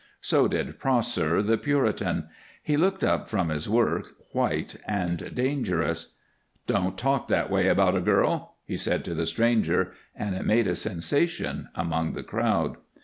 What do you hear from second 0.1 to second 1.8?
So did Prosser, the